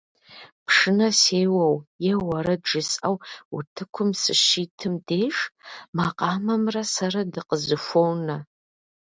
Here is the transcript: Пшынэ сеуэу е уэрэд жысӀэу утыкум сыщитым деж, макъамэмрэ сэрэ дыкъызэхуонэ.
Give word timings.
Пшынэ 0.67 1.09
сеуэу 1.21 1.75
е 2.11 2.13
уэрэд 2.25 2.61
жысӀэу 2.69 3.15
утыкум 3.57 4.09
сыщитым 4.21 4.93
деж, 5.07 5.35
макъамэмрэ 5.97 6.83
сэрэ 6.93 7.21
дыкъызэхуонэ. 7.33 8.37